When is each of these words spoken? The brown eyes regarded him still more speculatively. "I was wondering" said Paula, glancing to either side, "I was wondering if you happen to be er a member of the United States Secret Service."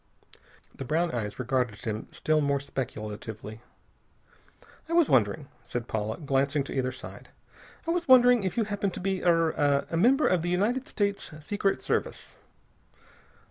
The 0.73 0.83
brown 0.83 1.11
eyes 1.11 1.37
regarded 1.37 1.81
him 1.85 2.07
still 2.11 2.41
more 2.41 2.59
speculatively. 2.59 3.61
"I 4.89 4.93
was 4.93 5.09
wondering" 5.09 5.47
said 5.63 5.87
Paula, 5.87 6.17
glancing 6.17 6.63
to 6.63 6.73
either 6.75 6.91
side, 6.91 7.29
"I 7.87 7.91
was 7.91 8.07
wondering 8.07 8.41
if 8.41 8.57
you 8.57 8.63
happen 8.63 8.89
to 8.89 8.99
be 8.99 9.23
er 9.23 9.51
a 9.91 9.95
member 9.97 10.27
of 10.27 10.41
the 10.41 10.49
United 10.49 10.87
States 10.87 11.29
Secret 11.45 11.83
Service." 11.83 12.35